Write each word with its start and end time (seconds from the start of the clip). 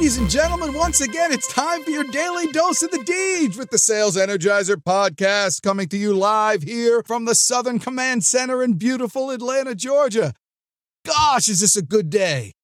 Ladies 0.00 0.16
and 0.16 0.30
gentlemen, 0.30 0.72
once 0.72 1.02
again, 1.02 1.30
it's 1.30 1.46
time 1.52 1.84
for 1.84 1.90
your 1.90 2.04
daily 2.04 2.46
dose 2.52 2.82
of 2.82 2.90
the 2.90 3.00
Deej 3.00 3.58
with 3.58 3.68
the 3.68 3.76
Sales 3.76 4.16
Energizer 4.16 4.76
podcast 4.76 5.60
coming 5.60 5.88
to 5.88 5.98
you 5.98 6.14
live 6.14 6.62
here 6.62 7.02
from 7.02 7.26
the 7.26 7.34
Southern 7.34 7.78
Command 7.78 8.24
Center 8.24 8.62
in 8.62 8.78
beautiful 8.78 9.30
Atlanta, 9.30 9.74
Georgia. 9.74 10.32
Gosh, 11.04 11.50
is 11.50 11.60
this 11.60 11.76
a 11.76 11.82
good 11.82 12.08
day? 12.08 12.54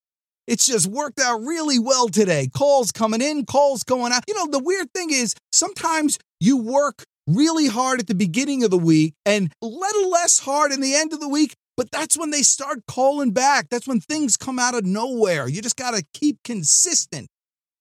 It's 0.46 0.64
just 0.64 0.87
worked 0.87 1.21
out 1.21 1.43
really 1.43 1.79
well 1.79 2.09
today. 2.09 2.49
Calls 2.57 2.91
coming 2.91 3.21
in, 3.21 3.45
calls 3.45 3.83
going 3.83 4.15
out. 4.15 4.25
You 4.27 4.33
know, 4.33 4.47
the 4.47 4.65
weird 4.65 4.91
thing 4.95 5.11
is 5.11 5.35
sometimes 5.53 6.19
you 6.41 6.57
work 6.57 7.05
really 7.27 7.67
hard 7.67 8.01
at 8.01 8.07
the 8.07 8.15
beginning 8.15 8.65
of 8.65 8.71
the 8.71 8.79
week 8.79 9.13
and 9.27 9.53
a 9.63 9.67
little 9.67 10.09
less 10.09 10.39
hard 10.39 10.73
in 10.73 10.81
the 10.81 10.95
end 10.95 11.13
of 11.13 11.21
the 11.21 11.29
week, 11.29 11.55
but 11.77 11.90
that's 11.90 12.17
when 12.19 12.31
they 12.31 12.43
start 12.43 12.87
calling 12.87 13.33
back. 13.33 13.69
That's 13.71 13.87
when 13.87 14.01
things 14.01 14.37
come 14.37 14.58
out 14.58 14.75
of 14.75 14.85
nowhere. 14.85 15.49
You 15.49 15.61
just 15.63 15.76
got 15.76 15.95
to 15.95 16.05
keep 16.15 16.38
consistent. 16.43 17.29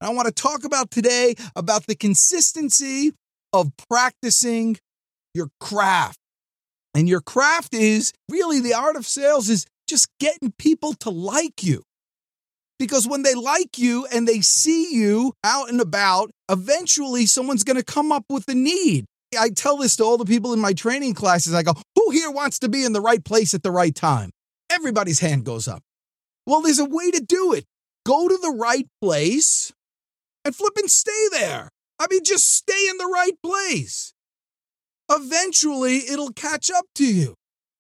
I 0.02 0.10
want 0.10 0.28
to 0.28 0.34
talk 0.34 0.66
about 0.66 0.92
today 0.92 1.36
about 1.56 1.88
the 1.88 1.96
consistency 1.96 3.14
of 3.54 3.72
practicing 3.90 4.78
your 5.34 5.50
craft. 5.60 6.20
And 6.94 7.10
your 7.10 7.22
craft 7.22 7.74
is 7.74 8.14
really 8.30 8.60
the 8.60 8.74
art 8.74 8.96
of 8.96 9.06
sales 9.06 9.50
is 9.50 9.66
just 9.88 10.08
getting 10.20 10.54
people 10.58 10.94
to 10.96 11.10
like 11.10 11.64
you. 11.64 11.84
Because 12.78 13.08
when 13.08 13.24
they 13.24 13.34
like 13.34 13.78
you 13.78 14.06
and 14.12 14.28
they 14.28 14.42
see 14.42 14.94
you 14.94 15.34
out 15.44 15.70
and 15.70 15.80
about, 15.80 16.32
eventually 16.50 17.26
someone's 17.26 17.64
going 17.64 17.78
to 17.78 17.84
come 17.84 18.12
up 18.12 18.26
with 18.30 18.48
a 18.50 18.56
need. 18.56 19.06
I 19.38 19.50
tell 19.50 19.78
this 19.78 19.96
to 19.98 20.04
all 20.04 20.18
the 20.18 20.26
people 20.26 20.54
in 20.54 20.60
my 20.60 20.74
training 20.74 21.14
classes. 21.14 21.54
I 21.54 21.64
go, 21.64 21.74
Who 21.96 22.12
here 22.12 22.32
wants 22.32 22.60
to 22.60 22.70
be 22.70 22.84
in 22.84 22.94
the 22.94 23.02
right 23.02 23.24
place 23.24 23.54
at 23.54 23.64
the 23.64 23.72
right 23.72 23.94
time? 23.94 24.32
Everybody's 24.70 25.20
hand 25.20 25.46
goes 25.46 25.68
up. 25.68 25.84
Well, 26.46 26.62
there's 26.62 26.80
a 26.80 26.86
way 26.86 27.12
to 27.12 27.20
do 27.22 27.54
it. 27.54 27.66
Go 28.06 28.28
to 28.28 28.38
the 28.38 28.56
right 28.58 28.88
place 29.02 29.72
and 30.44 30.56
flip 30.56 30.74
and 30.78 30.90
stay 30.90 31.28
there. 31.32 31.70
I 32.00 32.08
mean, 32.10 32.24
just 32.24 32.52
stay 32.54 32.88
in 32.90 32.98
the 32.98 33.10
right 33.12 33.38
place. 33.44 34.14
Eventually, 35.10 35.98
it'll 35.98 36.34
catch 36.34 36.70
up 36.70 36.86
to 36.96 37.06
you. 37.06 37.36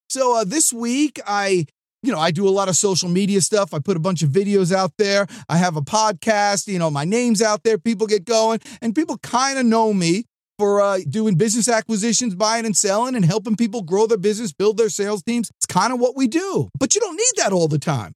So, 0.09 0.37
uh, 0.37 0.43
this 0.43 0.71
week, 0.71 1.19
I 1.27 1.65
you 2.05 2.11
know, 2.11 2.19
I 2.19 2.29
do 2.29 2.47
a 2.47 2.51
lot 2.51 2.69
of 2.69 2.75
social 2.75 3.09
media 3.09 3.41
stuff. 3.41 3.73
I 3.73 3.79
put 3.79 3.97
a 3.97 3.99
bunch 3.99 4.21
of 4.21 4.29
videos 4.29 4.71
out 4.71 4.91
there. 4.97 5.25
I 5.49 5.57
have 5.57 5.75
a 5.75 5.81
podcast. 5.81 6.67
You 6.67 6.77
know, 6.77 6.91
my 6.91 7.03
name's 7.03 7.41
out 7.41 7.63
there. 7.63 7.79
People 7.79 8.05
get 8.05 8.25
going, 8.25 8.59
and 8.79 8.93
people 8.93 9.17
kind 9.17 9.57
of 9.57 9.65
know 9.65 9.91
me 9.91 10.25
for 10.57 10.81
uh, 10.81 10.99
doing 11.09 11.35
business 11.35 11.67
acquisitions, 11.67 12.35
buying 12.35 12.65
and 12.65 12.75
selling, 12.75 13.15
and 13.15 13.25
helping 13.25 13.55
people 13.55 13.81
grow 13.81 14.07
their 14.07 14.17
business, 14.17 14.53
build 14.53 14.77
their 14.77 14.89
sales 14.89 15.23
teams. 15.23 15.51
It's 15.57 15.65
kind 15.65 15.93
of 15.93 15.99
what 15.99 16.15
we 16.15 16.27
do. 16.27 16.69
But 16.79 16.95
you 16.95 17.01
don't 17.01 17.15
need 17.15 17.43
that 17.43 17.51
all 17.51 17.67
the 17.67 17.79
time. 17.79 18.13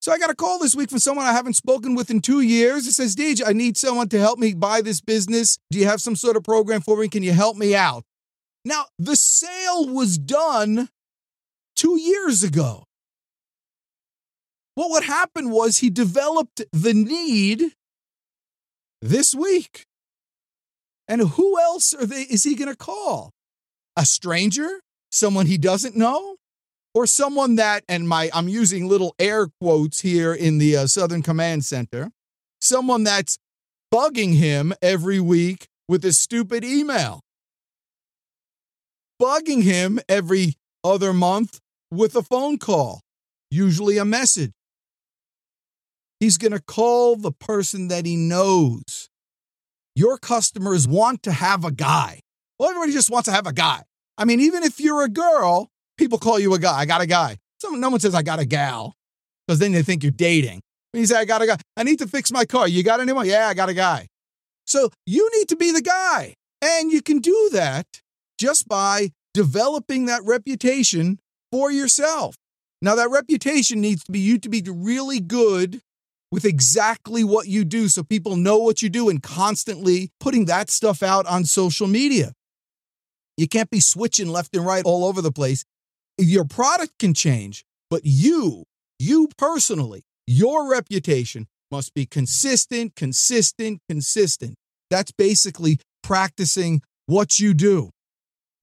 So 0.00 0.12
I 0.12 0.18
got 0.18 0.30
a 0.30 0.34
call 0.34 0.58
this 0.58 0.74
week 0.74 0.88
from 0.88 0.98
someone 0.98 1.26
I 1.26 1.32
haven't 1.32 1.54
spoken 1.54 1.94
with 1.94 2.10
in 2.10 2.20
two 2.20 2.40
years. 2.40 2.86
It 2.86 2.92
says, 2.92 3.14
Deej, 3.14 3.42
I 3.46 3.52
need 3.52 3.76
someone 3.76 4.08
to 4.08 4.18
help 4.18 4.38
me 4.38 4.54
buy 4.54 4.80
this 4.80 5.02
business. 5.02 5.58
Do 5.70 5.78
you 5.78 5.84
have 5.84 6.00
some 6.00 6.16
sort 6.16 6.36
of 6.36 6.42
program 6.42 6.80
for 6.80 6.96
me? 6.96 7.08
Can 7.08 7.22
you 7.22 7.32
help 7.32 7.56
me 7.56 7.74
out? 7.74 8.04
Now, 8.64 8.86
the 8.98 9.16
sale 9.16 9.88
was 9.88 10.16
done 10.16 10.88
two 11.76 11.98
years 11.98 12.42
ago. 12.42 12.84
Well, 14.74 14.88
what 14.88 15.04
happened 15.04 15.50
was 15.50 15.78
he 15.78 15.90
developed 15.90 16.62
the 16.72 16.94
need 16.94 17.72
this 19.02 19.34
week. 19.34 19.86
And 21.10 21.22
who 21.22 21.60
else 21.60 21.92
they, 22.00 22.22
is 22.22 22.44
he 22.44 22.54
going 22.54 22.70
to 22.70 22.76
call? 22.76 23.32
A 23.96 24.06
stranger? 24.06 24.80
Someone 25.10 25.46
he 25.46 25.58
doesn't 25.58 25.96
know? 25.96 26.36
Or 26.94 27.04
someone 27.04 27.56
that, 27.56 27.82
and 27.88 28.08
my, 28.08 28.30
I'm 28.32 28.48
using 28.48 28.86
little 28.86 29.16
air 29.18 29.48
quotes 29.60 30.02
here 30.02 30.32
in 30.32 30.58
the 30.58 30.76
uh, 30.76 30.86
Southern 30.86 31.22
Command 31.22 31.64
Center, 31.64 32.12
someone 32.60 33.02
that's 33.02 33.38
bugging 33.92 34.36
him 34.36 34.72
every 34.80 35.18
week 35.18 35.66
with 35.88 36.04
a 36.04 36.12
stupid 36.12 36.64
email, 36.64 37.22
bugging 39.20 39.64
him 39.64 39.98
every 40.08 40.54
other 40.84 41.12
month 41.12 41.58
with 41.90 42.14
a 42.14 42.22
phone 42.22 42.56
call, 42.56 43.00
usually 43.50 43.98
a 43.98 44.04
message. 44.04 44.52
He's 46.20 46.38
going 46.38 46.52
to 46.52 46.62
call 46.62 47.16
the 47.16 47.32
person 47.32 47.88
that 47.88 48.06
he 48.06 48.14
knows 48.14 49.09
your 50.00 50.16
customers 50.16 50.88
want 50.88 51.22
to 51.24 51.30
have 51.30 51.62
a 51.62 51.70
guy. 51.70 52.20
Well, 52.58 52.70
everybody 52.70 52.92
just 52.92 53.10
wants 53.10 53.28
to 53.28 53.32
have 53.32 53.46
a 53.46 53.52
guy. 53.52 53.82
I 54.16 54.24
mean, 54.24 54.40
even 54.40 54.62
if 54.62 54.80
you're 54.80 55.04
a 55.04 55.10
girl, 55.10 55.68
people 55.98 56.16
call 56.16 56.38
you 56.38 56.54
a 56.54 56.58
guy. 56.58 56.78
I 56.78 56.86
got 56.86 57.02
a 57.02 57.06
guy. 57.06 57.36
Some, 57.60 57.78
no 57.80 57.90
one 57.90 58.00
says 58.00 58.14
I 58.14 58.22
got 58.22 58.38
a 58.38 58.46
gal 58.46 58.94
because 59.46 59.58
then 59.58 59.72
they 59.72 59.82
think 59.82 60.02
you're 60.02 60.10
dating. 60.10 60.62
When 60.92 61.02
you 61.02 61.06
say 61.06 61.16
I 61.16 61.26
got 61.26 61.42
a 61.42 61.46
guy, 61.46 61.58
I 61.76 61.82
need 61.82 61.98
to 61.98 62.06
fix 62.06 62.32
my 62.32 62.46
car. 62.46 62.66
You 62.66 62.82
got 62.82 63.00
anyone? 63.00 63.26
Yeah, 63.26 63.48
I 63.48 63.52
got 63.52 63.68
a 63.68 63.74
guy. 63.74 64.06
So 64.64 64.88
you 65.04 65.30
need 65.38 65.48
to 65.50 65.56
be 65.56 65.70
the 65.70 65.82
guy. 65.82 66.34
And 66.62 66.90
you 66.90 67.02
can 67.02 67.18
do 67.18 67.50
that 67.52 67.86
just 68.38 68.68
by 68.68 69.10
developing 69.34 70.06
that 70.06 70.22
reputation 70.24 71.20
for 71.52 71.70
yourself. 71.70 72.36
Now, 72.80 72.94
that 72.94 73.10
reputation 73.10 73.82
needs 73.82 74.04
to 74.04 74.12
be 74.12 74.20
you 74.20 74.38
to 74.38 74.48
be 74.48 74.62
really 74.66 75.20
good 75.20 75.82
with 76.30 76.44
exactly 76.44 77.24
what 77.24 77.46
you 77.48 77.64
do 77.64 77.88
so 77.88 78.02
people 78.02 78.36
know 78.36 78.58
what 78.58 78.82
you 78.82 78.88
do 78.88 79.08
and 79.08 79.22
constantly 79.22 80.10
putting 80.20 80.44
that 80.46 80.70
stuff 80.70 81.02
out 81.02 81.26
on 81.26 81.44
social 81.44 81.86
media. 81.86 82.32
You 83.36 83.48
can't 83.48 83.70
be 83.70 83.80
switching 83.80 84.28
left 84.28 84.54
and 84.54 84.64
right 84.64 84.84
all 84.84 85.04
over 85.04 85.22
the 85.22 85.32
place. 85.32 85.64
Your 86.18 86.44
product 86.44 86.98
can 86.98 87.14
change, 87.14 87.64
but 87.88 88.02
you, 88.04 88.64
you 88.98 89.28
personally, 89.38 90.02
your 90.26 90.70
reputation 90.70 91.46
must 91.70 91.94
be 91.94 92.06
consistent, 92.06 92.94
consistent, 92.94 93.80
consistent. 93.88 94.56
That's 94.90 95.12
basically 95.12 95.78
practicing 96.02 96.82
what 97.06 97.38
you 97.38 97.54
do. 97.54 97.90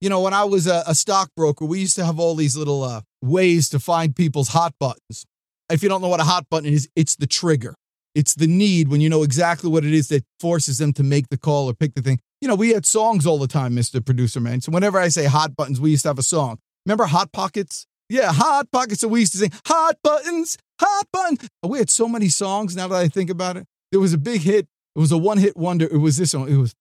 You 0.00 0.08
know, 0.08 0.20
when 0.20 0.32
I 0.32 0.44
was 0.44 0.66
a, 0.66 0.84
a 0.86 0.94
stockbroker, 0.94 1.64
we 1.64 1.80
used 1.80 1.96
to 1.96 2.04
have 2.04 2.20
all 2.20 2.36
these 2.36 2.56
little 2.56 2.84
uh, 2.84 3.00
ways 3.20 3.68
to 3.70 3.80
find 3.80 4.14
people's 4.14 4.48
hot 4.48 4.74
buttons. 4.78 5.24
If 5.70 5.82
you 5.82 5.88
don't 5.88 6.00
know 6.00 6.08
what 6.08 6.20
a 6.20 6.24
hot 6.24 6.46
button 6.50 6.72
is, 6.72 6.88
it's 6.96 7.16
the 7.16 7.26
trigger. 7.26 7.74
It's 8.14 8.34
the 8.34 8.46
need 8.46 8.88
when 8.88 9.00
you 9.00 9.08
know 9.08 9.22
exactly 9.22 9.70
what 9.70 9.84
it 9.84 9.92
is 9.92 10.08
that 10.08 10.24
forces 10.40 10.78
them 10.78 10.92
to 10.94 11.02
make 11.02 11.28
the 11.28 11.36
call 11.36 11.68
or 11.68 11.74
pick 11.74 11.94
the 11.94 12.02
thing. 12.02 12.18
You 12.40 12.48
know, 12.48 12.54
we 12.54 12.70
had 12.70 12.86
songs 12.86 13.26
all 13.26 13.38
the 13.38 13.46
time, 13.46 13.74
Mr. 13.74 14.04
Producer 14.04 14.40
Man. 14.40 14.60
So 14.60 14.72
whenever 14.72 14.98
I 14.98 15.08
say 15.08 15.26
hot 15.26 15.54
buttons, 15.54 15.80
we 15.80 15.90
used 15.90 16.02
to 16.02 16.08
have 16.08 16.18
a 16.18 16.22
song. 16.22 16.58
Remember 16.86 17.04
Hot 17.04 17.32
Pockets? 17.32 17.86
Yeah, 18.08 18.32
Hot 18.32 18.70
Pockets. 18.70 19.00
So 19.00 19.08
we 19.08 19.20
used 19.20 19.32
to 19.32 19.38
sing 19.38 19.52
Hot 19.66 19.96
Buttons, 20.02 20.56
Hot 20.80 21.06
Button. 21.12 21.38
We 21.62 21.78
had 21.78 21.90
so 21.90 22.08
many 22.08 22.28
songs 22.28 22.74
now 22.74 22.88
that 22.88 22.96
I 22.96 23.08
think 23.08 23.28
about 23.28 23.56
it. 23.56 23.66
There 23.92 24.00
was 24.00 24.14
a 24.14 24.18
big 24.18 24.40
hit. 24.40 24.66
It 24.96 24.98
was 24.98 25.12
a 25.12 25.18
one 25.18 25.38
hit 25.38 25.56
wonder. 25.56 25.86
It 25.86 25.98
was 25.98 26.16
this 26.16 26.34
one. 26.34 26.48
It 26.48 26.56
was 26.56 26.74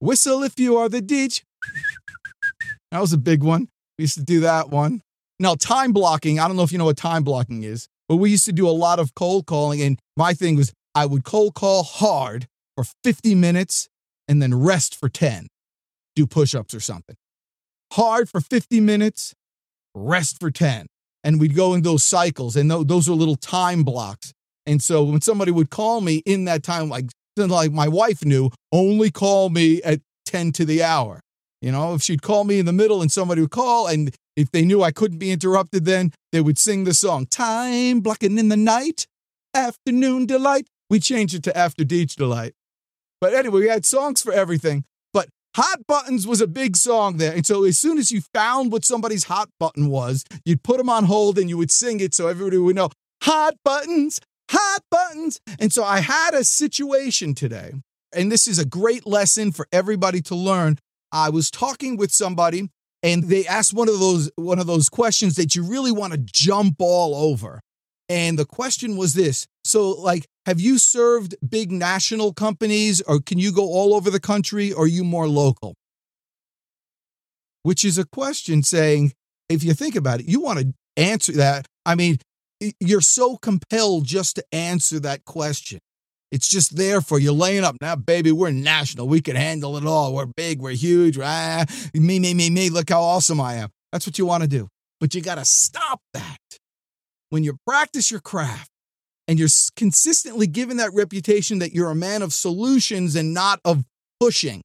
Whistle 0.00 0.42
If 0.42 0.60
You 0.60 0.76
Are 0.76 0.88
the 0.88 1.00
Deej. 1.00 1.42
That 2.90 3.00
was 3.00 3.12
a 3.12 3.18
big 3.18 3.42
one. 3.42 3.68
We 3.98 4.02
used 4.02 4.18
to 4.18 4.22
do 4.22 4.40
that 4.40 4.68
one. 4.68 5.00
Now, 5.40 5.54
time 5.54 5.92
blocking, 5.92 6.38
I 6.38 6.46
don't 6.46 6.56
know 6.56 6.62
if 6.62 6.70
you 6.70 6.78
know 6.78 6.84
what 6.84 6.96
time 6.96 7.24
blocking 7.24 7.62
is. 7.62 7.88
But 8.14 8.18
we 8.18 8.30
used 8.30 8.44
to 8.44 8.52
do 8.52 8.68
a 8.68 8.70
lot 8.70 9.00
of 9.00 9.12
cold 9.16 9.44
calling. 9.44 9.82
And 9.82 9.98
my 10.16 10.34
thing 10.34 10.54
was 10.54 10.72
I 10.94 11.04
would 11.04 11.24
cold 11.24 11.54
call 11.54 11.82
hard 11.82 12.46
for 12.76 12.84
50 13.02 13.34
minutes 13.34 13.88
and 14.28 14.40
then 14.40 14.54
rest 14.54 14.94
for 14.94 15.08
10, 15.08 15.48
do 16.14 16.24
push 16.24 16.54
ups 16.54 16.74
or 16.74 16.78
something. 16.78 17.16
Hard 17.94 18.28
for 18.28 18.40
50 18.40 18.80
minutes, 18.80 19.34
rest 19.96 20.38
for 20.38 20.52
10. 20.52 20.86
And 21.24 21.40
we'd 21.40 21.56
go 21.56 21.74
in 21.74 21.82
those 21.82 22.04
cycles, 22.04 22.54
and 22.54 22.70
those 22.70 23.08
are 23.08 23.14
little 23.14 23.34
time 23.34 23.82
blocks. 23.82 24.32
And 24.64 24.80
so 24.80 25.02
when 25.02 25.20
somebody 25.20 25.50
would 25.50 25.70
call 25.70 26.00
me 26.00 26.22
in 26.24 26.44
that 26.44 26.62
time, 26.62 26.88
like, 26.88 27.06
like 27.36 27.72
my 27.72 27.88
wife 27.88 28.24
knew, 28.24 28.52
only 28.70 29.10
call 29.10 29.50
me 29.50 29.82
at 29.82 29.98
10 30.26 30.52
to 30.52 30.64
the 30.64 30.84
hour. 30.84 31.18
You 31.60 31.72
know, 31.72 31.94
if 31.94 32.02
she'd 32.02 32.22
call 32.22 32.44
me 32.44 32.60
in 32.60 32.66
the 32.66 32.72
middle 32.72 33.02
and 33.02 33.10
somebody 33.10 33.40
would 33.40 33.50
call 33.50 33.88
and 33.88 34.14
if 34.36 34.50
they 34.50 34.64
knew 34.64 34.82
I 34.82 34.90
couldn't 34.90 35.18
be 35.18 35.30
interrupted, 35.30 35.84
then 35.84 36.12
they 36.32 36.40
would 36.40 36.58
sing 36.58 36.84
the 36.84 36.94
song, 36.94 37.26
Time 37.26 38.00
Blocking 38.00 38.38
in 38.38 38.48
the 38.48 38.56
Night, 38.56 39.06
Afternoon 39.54 40.26
Delight. 40.26 40.66
We 40.90 41.00
changed 41.00 41.34
it 41.34 41.42
to 41.44 41.56
After 41.56 41.84
Deej 41.84 42.16
Delight. 42.16 42.54
But 43.20 43.34
anyway, 43.34 43.60
we 43.60 43.68
had 43.68 43.86
songs 43.86 44.20
for 44.20 44.32
everything. 44.32 44.84
But 45.12 45.28
Hot 45.56 45.86
Buttons 45.86 46.26
was 46.26 46.40
a 46.40 46.46
big 46.46 46.76
song 46.76 47.16
there. 47.16 47.32
And 47.32 47.46
so 47.46 47.64
as 47.64 47.78
soon 47.78 47.98
as 47.98 48.10
you 48.10 48.20
found 48.20 48.72
what 48.72 48.84
somebody's 48.84 49.24
hot 49.24 49.48
button 49.58 49.88
was, 49.88 50.24
you'd 50.44 50.62
put 50.62 50.78
them 50.78 50.90
on 50.90 51.04
hold 51.04 51.38
and 51.38 51.48
you 51.48 51.56
would 51.56 51.70
sing 51.70 52.00
it 52.00 52.14
so 52.14 52.26
everybody 52.26 52.58
would 52.58 52.76
know, 52.76 52.90
Hot 53.22 53.54
Buttons, 53.64 54.20
Hot 54.50 54.82
Buttons. 54.90 55.40
And 55.58 55.72
so 55.72 55.84
I 55.84 56.00
had 56.00 56.34
a 56.34 56.44
situation 56.44 57.34
today, 57.34 57.72
and 58.12 58.30
this 58.30 58.46
is 58.46 58.58
a 58.58 58.66
great 58.66 59.06
lesson 59.06 59.52
for 59.52 59.66
everybody 59.72 60.20
to 60.22 60.34
learn. 60.34 60.78
I 61.12 61.30
was 61.30 61.50
talking 61.50 61.96
with 61.96 62.10
somebody 62.12 62.68
and 63.04 63.24
they 63.24 63.46
asked 63.46 63.74
one 63.74 63.88
of 63.88 64.00
those 64.00 64.30
one 64.34 64.58
of 64.58 64.66
those 64.66 64.88
questions 64.88 65.36
that 65.36 65.54
you 65.54 65.62
really 65.62 65.92
want 65.92 66.14
to 66.14 66.18
jump 66.18 66.76
all 66.80 67.14
over. 67.14 67.60
And 68.08 68.38
the 68.38 68.44
question 68.44 68.96
was 68.96 69.14
this. 69.14 69.46
So 69.62 69.90
like 69.90 70.26
have 70.46 70.60
you 70.60 70.78
served 70.78 71.36
big 71.46 71.70
national 71.70 72.32
companies 72.32 73.00
or 73.02 73.20
can 73.20 73.38
you 73.38 73.52
go 73.52 73.62
all 73.62 73.94
over 73.94 74.10
the 74.10 74.20
country 74.20 74.72
or 74.72 74.84
are 74.84 74.88
you 74.88 75.04
more 75.04 75.28
local? 75.28 75.74
Which 77.62 77.84
is 77.84 77.98
a 77.98 78.06
question 78.06 78.62
saying 78.62 79.12
if 79.48 79.62
you 79.62 79.74
think 79.74 79.94
about 79.94 80.20
it, 80.20 80.26
you 80.26 80.40
want 80.40 80.58
to 80.60 80.74
answer 80.96 81.32
that. 81.32 81.66
I 81.84 81.94
mean, 81.94 82.18
you're 82.80 83.02
so 83.02 83.36
compelled 83.36 84.06
just 84.06 84.36
to 84.36 84.44
answer 84.52 84.98
that 85.00 85.24
question. 85.26 85.80
It's 86.34 86.48
just 86.48 86.76
there 86.76 87.00
for 87.00 87.20
you, 87.20 87.30
laying 87.30 87.62
up. 87.62 87.76
Now, 87.80 87.94
baby, 87.94 88.32
we're 88.32 88.50
national. 88.50 89.06
We 89.06 89.20
can 89.20 89.36
handle 89.36 89.76
it 89.76 89.86
all. 89.86 90.12
We're 90.12 90.26
big. 90.26 90.60
We're 90.60 90.72
huge. 90.72 91.16
Ah, 91.16 91.64
me, 91.94 92.18
me, 92.18 92.34
me, 92.34 92.50
me. 92.50 92.70
Look 92.70 92.90
how 92.90 93.02
awesome 93.02 93.40
I 93.40 93.54
am. 93.54 93.68
That's 93.92 94.04
what 94.04 94.18
you 94.18 94.26
want 94.26 94.42
to 94.42 94.48
do. 94.48 94.66
But 94.98 95.14
you 95.14 95.20
got 95.20 95.36
to 95.36 95.44
stop 95.44 96.00
that. 96.12 96.38
When 97.30 97.44
you 97.44 97.56
practice 97.64 98.10
your 98.10 98.18
craft 98.18 98.72
and 99.28 99.38
you're 99.38 99.48
consistently 99.76 100.48
given 100.48 100.78
that 100.78 100.92
reputation 100.92 101.60
that 101.60 101.72
you're 101.72 101.90
a 101.90 101.94
man 101.94 102.20
of 102.20 102.32
solutions 102.32 103.14
and 103.14 103.32
not 103.32 103.60
of 103.64 103.84
pushing 104.18 104.62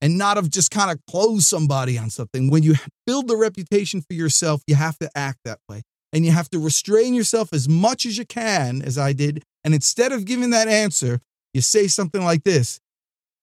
and 0.00 0.16
not 0.16 0.38
of 0.38 0.48
just 0.48 0.70
kind 0.70 0.90
of 0.90 0.98
close 1.10 1.46
somebody 1.46 1.98
on 1.98 2.08
something. 2.08 2.48
When 2.48 2.62
you 2.62 2.76
build 3.06 3.28
the 3.28 3.36
reputation 3.36 4.00
for 4.00 4.14
yourself, 4.14 4.62
you 4.66 4.76
have 4.76 4.96
to 5.00 5.10
act 5.14 5.40
that 5.44 5.58
way. 5.68 5.82
And 6.12 6.26
you 6.26 6.32
have 6.32 6.50
to 6.50 6.58
restrain 6.58 7.14
yourself 7.14 7.52
as 7.52 7.68
much 7.68 8.04
as 8.04 8.18
you 8.18 8.26
can, 8.26 8.82
as 8.82 8.98
I 8.98 9.12
did. 9.12 9.44
And 9.64 9.74
instead 9.74 10.12
of 10.12 10.24
giving 10.24 10.50
that 10.50 10.68
answer, 10.68 11.20
you 11.54 11.60
say 11.60 11.86
something 11.86 12.22
like 12.22 12.44
this 12.44 12.80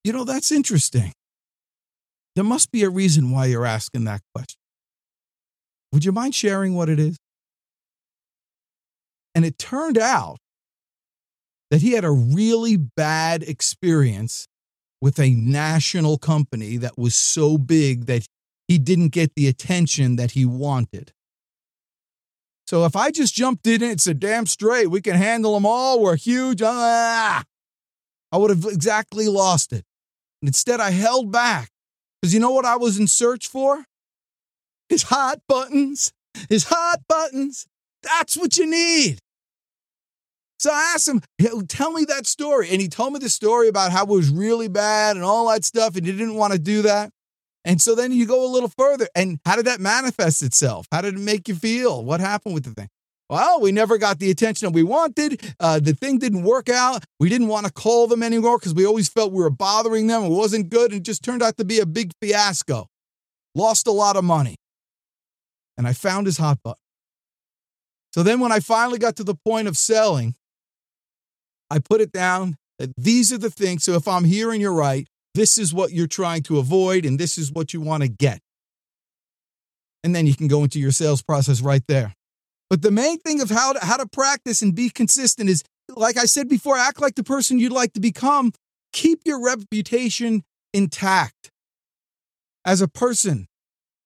You 0.04 0.14
know, 0.14 0.24
that's 0.24 0.52
interesting. 0.52 1.14
There 2.36 2.44
must 2.44 2.72
be 2.72 2.84
a 2.84 2.90
reason 2.90 3.32
why 3.32 3.48
you're 3.48 3.66
asking 3.66 4.06
that 4.06 4.22
question. 4.34 4.60
Would 5.92 6.06
you 6.06 6.12
mind 6.12 6.36
sharing 6.36 6.76
what 6.76 6.90
it 6.90 7.00
is? 7.00 7.18
And 9.34 9.46
it 9.46 9.58
turned 9.58 9.98
out 9.98 10.38
that 11.72 11.82
he 11.82 11.92
had 11.92 12.06
a 12.06 12.12
really 12.12 12.78
bad 12.78 13.44
experience 13.44 14.48
with 15.02 15.20
a 15.20 15.32
national 15.32 16.18
company 16.18 16.78
that 16.78 16.98
was 16.98 17.16
so 17.16 17.58
big 17.58 18.06
that 18.06 18.26
he 18.68 18.78
didn't 18.78 19.10
get 19.10 19.36
the 19.36 19.48
attention 19.48 20.16
that 20.18 20.32
he 20.32 20.46
wanted. 20.46 21.12
So 22.70 22.86
if 22.86 22.96
I 22.96 23.10
just 23.10 23.34
jumped 23.34 23.66
in, 23.66 23.82
it's 23.82 24.06
a 24.06 24.14
damn 24.14 24.46
straight. 24.46 24.92
We 24.92 25.02
can 25.02 25.16
handle 25.16 25.56
them 25.56 25.66
all. 25.66 26.04
We're 26.04 26.16
huge. 26.16 26.62
Ah, 26.64 27.44
I 28.32 28.38
would 28.38 28.52
have 28.52 28.64
exactly 28.64 29.28
lost 29.28 29.74
it. 29.74 29.86
And 30.44 30.50
instead, 30.50 30.80
I 30.80 30.92
held 30.92 31.32
back 31.32 31.72
because 32.22 32.32
you 32.32 32.40
know 32.40 32.52
what 32.52 32.66
I 32.66 32.78
was 32.78 33.00
in 33.00 33.08
search 33.08 33.48
for? 33.48 33.86
His 34.88 35.02
hot 35.02 35.40
buttons. 35.48 36.14
His 36.48 36.66
hot 36.66 37.00
buttons. 37.10 37.66
That's 38.04 38.38
what 38.38 38.56
you 38.56 38.70
need. 38.70 39.18
So 40.60 40.70
I 40.72 40.92
asked 40.94 41.08
him, 41.08 41.24
tell 41.68 41.92
me 41.92 42.06
that 42.06 42.28
story. 42.28 42.70
And 42.70 42.80
he 42.80 42.88
told 42.88 43.14
me 43.14 43.20
the 43.20 43.30
story 43.30 43.68
about 43.68 43.92
how 43.92 44.04
it 44.04 44.10
was 44.10 44.30
really 44.30 44.68
bad 44.68 45.16
and 45.16 45.26
all 45.26 45.50
that 45.50 45.66
stuff, 45.66 45.96
and 45.96 46.06
he 46.06 46.12
didn't 46.12 46.36
want 46.36 46.54
to 46.54 46.60
do 46.60 46.84
that. 46.84 47.10
And 47.70 47.80
so 47.80 47.94
then 47.94 48.12
you 48.12 48.26
go 48.26 48.44
a 48.44 48.50
little 48.50 48.68
further. 48.68 49.08
And 49.14 49.40
how 49.46 49.56
did 49.56 49.66
that 49.66 49.80
manifest 49.80 50.42
itself? 50.42 50.88
How 50.92 51.02
did 51.02 51.14
it 51.14 51.20
make 51.20 51.48
you 51.48 51.54
feel? 51.54 52.04
What 52.04 52.20
happened 52.20 52.56
with 52.56 52.64
the 52.64 52.72
thing? 52.72 52.90
Well, 53.30 53.62
we 53.62 53.72
never 53.72 54.00
got 54.00 54.18
the 54.18 54.32
attention 54.32 54.66
that 54.66 54.74
we 54.74 54.82
wanted. 54.82 55.54
Uh, 55.60 55.80
the 55.80 55.94
thing 55.94 56.18
didn't 56.18 56.42
work 56.42 56.68
out. 56.68 57.06
We 57.20 57.30
didn't 57.30 57.48
want 57.48 57.68
to 57.68 57.72
call 57.72 58.08
them 58.08 58.24
anymore 58.24 58.58
because 58.58 58.74
we 58.74 58.88
always 58.88 59.08
felt 59.08 59.34
we 59.34 59.44
were 59.44 59.52
bothering 59.52 60.08
them. 60.08 60.24
It 60.24 60.30
wasn't 60.30 60.72
good. 60.72 60.92
And 60.92 61.02
it 61.02 61.04
just 61.04 61.24
turned 61.24 61.44
out 61.44 61.58
to 61.58 61.64
be 61.64 61.80
a 61.80 61.86
big 61.86 62.12
fiasco. 62.20 62.88
Lost 63.54 63.86
a 63.86 63.92
lot 63.92 64.16
of 64.16 64.24
money. 64.24 64.56
And 65.78 65.88
I 65.88 65.94
found 65.94 66.26
his 66.26 66.40
hot 66.40 66.58
button. 66.64 66.82
So 68.16 68.24
then 68.24 68.40
when 68.40 68.52
I 68.52 68.62
finally 68.62 68.98
got 68.98 69.16
to 69.18 69.24
the 69.24 69.36
point 69.36 69.68
of 69.68 69.78
selling, 69.78 70.34
I 71.70 71.78
put 71.78 72.02
it 72.02 72.12
down 72.12 72.58
that 72.80 72.90
these 72.98 73.32
are 73.32 73.38
the 73.38 73.52
things. 73.52 73.84
So 73.84 73.94
if 73.94 74.08
I'm 74.08 74.24
here 74.24 74.52
and 74.52 74.60
you're 74.60 74.74
right, 74.74 75.08
this 75.36 75.58
is 75.58 75.74
what 75.74 75.92
you're 75.92 76.08
trying 76.08 76.44
to 76.44 76.58
avoid 76.58 77.06
and 77.06 77.20
this 77.20 77.38
is 77.38 77.52
what 77.52 77.74
you 77.74 77.82
want 77.82 78.04
to 78.04 78.10
get. 78.10 78.40
And 80.04 80.16
then 80.16 80.26
you 80.26 80.36
can 80.36 80.48
go 80.48 80.64
into 80.64 80.80
your 80.80 80.92
sales 80.92 81.22
process 81.22 81.62
right 81.62 81.84
there. 81.88 82.14
But 82.70 82.82
the 82.82 82.92
main 82.92 83.20
thing 83.20 83.42
of 83.42 83.50
how 83.50 83.74
to, 83.74 83.86
how 83.86 83.98
to 83.98 84.08
practice 84.08 84.62
and 84.62 84.76
be 84.76 84.90
consistent 84.90 85.50
is, 85.50 85.64
like 85.96 86.18
I 86.18 86.26
said 86.26 86.48
before, 86.48 86.78
act 86.78 87.02
like 87.02 87.16
the 87.16 87.24
person 87.24 87.60
you'd 87.60 87.72
like 87.72 87.94
to 87.94 88.00
become. 88.00 88.54
Keep 88.94 89.22
your 89.26 89.44
reputation 89.44 90.44
intact 90.74 91.52
as 92.66 92.82
a 92.82 92.88
person. 92.88 93.48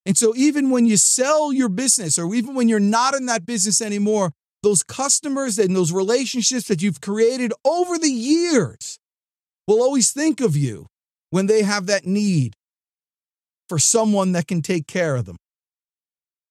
And 0.06 0.18
so, 0.18 0.34
even 0.36 0.70
when 0.70 0.86
you 0.86 0.98
sell 0.98 1.54
your 1.54 1.70
business, 1.70 2.18
or 2.18 2.34
even 2.34 2.56
when 2.56 2.68
you're 2.68 2.80
not 2.80 3.16
in 3.16 3.26
that 3.28 3.46
business 3.46 3.82
anymore, 3.82 4.32
those 4.62 4.84
customers 4.84 5.60
and 5.60 5.76
those 5.76 5.92
relationships 5.92 6.68
that 6.68 6.82
you've 6.82 7.02
created 7.02 7.54
over 7.66 7.98
the 7.98 8.12
years 8.12 9.00
will 9.68 9.82
always 9.82 10.12
think 10.12 10.42
of 10.42 10.58
you 10.58 10.88
when 11.34 11.48
they 11.48 11.64
have 11.64 11.88
that 11.88 12.06
need 12.06 12.54
for 13.68 13.80
someone 13.80 14.34
that 14.34 14.46
can 14.46 14.62
take 14.62 14.86
care 14.86 15.16
of 15.16 15.26
them. 15.26 15.36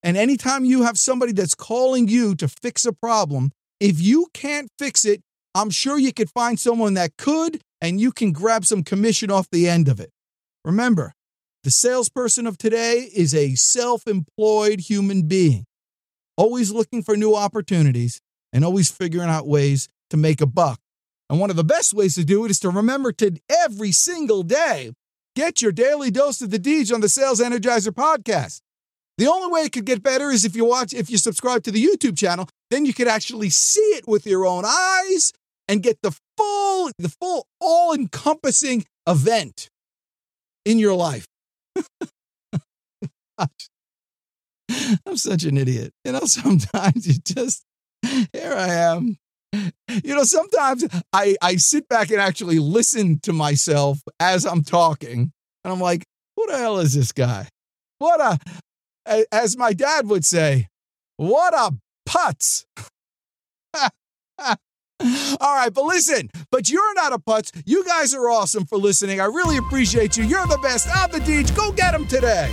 And 0.03 0.17
anytime 0.17 0.65
you 0.65 0.83
have 0.83 0.97
somebody 0.97 1.31
that's 1.31 1.55
calling 1.55 2.09
you 2.09 2.35
to 2.35 2.49
fix 2.49 2.85
a 2.85 2.91
problem, 2.91 3.51
if 3.79 4.01
you 4.01 4.27
can't 4.33 4.67
fix 4.77 5.05
it, 5.05 5.21
I'm 5.55 5.69
sure 5.69 5.97
you 5.97 6.11
could 6.11 6.29
find 6.29 6.59
someone 6.59 6.95
that 6.95 7.15
could, 7.17 7.61
and 7.79 8.01
you 8.01 8.11
can 8.11 8.33
grab 8.33 8.65
some 8.65 8.83
commission 8.83 9.31
off 9.31 9.49
the 9.49 9.69
end 9.69 9.87
of 9.87 10.01
it. 10.01 10.09
Remember, 10.65 11.13
the 11.63 11.71
salesperson 11.71 12.45
of 12.45 12.57
today 12.57 13.09
is 13.15 13.33
a 13.33 13.55
self 13.55 14.05
employed 14.05 14.81
human 14.81 15.29
being 15.29 15.63
always 16.35 16.71
looking 16.71 17.01
for 17.01 17.15
new 17.15 17.35
opportunities 17.35 18.19
and 18.51 18.65
always 18.65 18.91
figuring 18.91 19.29
out 19.29 19.47
ways 19.47 19.87
to 20.09 20.17
make 20.17 20.41
a 20.41 20.45
buck. 20.45 20.81
And 21.33 21.39
one 21.39 21.49
of 21.49 21.55
the 21.55 21.63
best 21.63 21.95
ways 21.95 22.13
to 22.13 22.23
do 22.23 22.45
it 22.45 22.51
is 22.51 22.59
to 22.59 22.69
remember 22.69 23.11
to 23.13 23.35
every 23.49 23.91
single 23.91 24.43
day 24.43 24.91
get 25.35 25.63
your 25.63 25.71
daily 25.71 26.11
dose 26.11 26.43
of 26.43 26.51
the 26.51 26.59
Deej 26.59 26.93
on 26.93 27.01
the 27.01 27.09
Sales 27.09 27.41
Energizer 27.41 27.91
podcast. 27.91 28.61
The 29.17 29.25
only 29.25 29.51
way 29.51 29.61
it 29.61 29.71
could 29.71 29.85
get 29.85 30.03
better 30.03 30.29
is 30.29 30.45
if 30.45 30.55
you 30.55 30.63
watch, 30.63 30.93
if 30.93 31.09
you 31.09 31.17
subscribe 31.17 31.63
to 31.63 31.71
the 31.71 31.83
YouTube 31.83 32.15
channel, 32.19 32.47
then 32.69 32.85
you 32.85 32.93
could 32.93 33.07
actually 33.07 33.49
see 33.49 33.79
it 33.95 34.07
with 34.07 34.27
your 34.27 34.45
own 34.45 34.63
eyes 34.63 35.31
and 35.67 35.81
get 35.81 35.97
the 36.03 36.15
full, 36.37 36.91
the 36.99 37.09
full, 37.09 37.47
all-encompassing 37.59 38.85
event 39.07 39.69
in 40.65 40.77
your 40.77 40.93
life. 40.93 41.25
I'm 43.39 43.49
such 45.15 45.45
an 45.45 45.57
idiot. 45.57 45.93
You 46.05 46.11
know, 46.11 46.19
sometimes 46.25 47.07
you 47.07 47.15
just, 47.25 47.63
here 48.03 48.53
I 48.53 48.67
am. 48.67 49.17
You 50.03 50.15
know, 50.15 50.23
sometimes 50.23 50.85
I, 51.13 51.35
I 51.39 51.57
sit 51.57 51.87
back 51.87 52.09
and 52.09 52.19
actually 52.19 52.57
listen 52.57 53.19
to 53.21 53.31
myself 53.31 53.99
as 54.19 54.43
I'm 54.43 54.63
talking, 54.63 55.31
and 55.63 55.73
I'm 55.73 55.79
like, 55.79 56.03
who 56.35 56.47
the 56.47 56.57
hell 56.57 56.79
is 56.79 56.95
this 56.95 57.11
guy? 57.11 57.47
What 57.99 58.19
a, 59.05 59.25
as 59.31 59.55
my 59.55 59.73
dad 59.73 60.07
would 60.07 60.25
say, 60.25 60.67
what 61.17 61.53
a 61.53 61.75
putz. 62.09 62.65
All 64.99 65.55
right, 65.55 65.73
but 65.73 65.83
listen, 65.85 66.29
but 66.51 66.69
you're 66.69 66.93
not 66.95 67.13
a 67.13 67.19
putz. 67.19 67.51
You 67.65 67.85
guys 67.85 68.13
are 68.15 68.29
awesome 68.29 68.65
for 68.65 68.77
listening. 68.77 69.21
I 69.21 69.25
really 69.25 69.57
appreciate 69.57 70.17
you. 70.17 70.23
You're 70.23 70.47
the 70.47 70.57
best. 70.57 70.87
I'm 70.93 71.11
the 71.11 71.19
Deej. 71.19 71.55
Go 71.55 71.71
get 71.71 71.93
him 71.93 72.07
today. 72.07 72.51